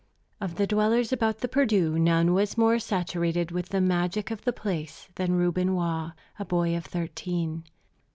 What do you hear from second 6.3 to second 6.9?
a boy of